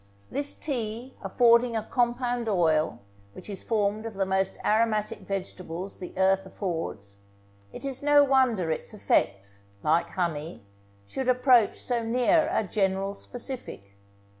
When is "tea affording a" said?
0.55-1.83